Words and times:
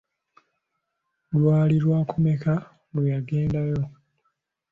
Lwali 1.39 1.75
lwakumeka 1.83 2.53
lwe 2.93 3.03
yagendayo? 3.11 3.81